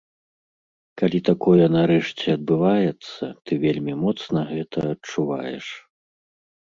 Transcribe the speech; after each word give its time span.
Калі 1.01 1.19
такое 1.29 1.65
нарэшце 1.75 2.27
адбываецца, 2.37 3.23
ты 3.45 3.51
вельмі 3.67 3.93
моцна 4.03 4.39
гэта 4.53 4.77
адчуваеш. 4.93 5.65